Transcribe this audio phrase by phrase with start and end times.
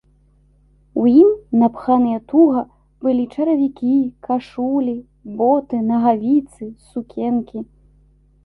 [1.01, 1.27] У ім,
[1.63, 2.63] напханыя туга,
[3.07, 3.93] былі чаравікі,
[4.29, 4.97] кашулі,
[5.43, 7.59] боты, нагавіцы, сукенкі.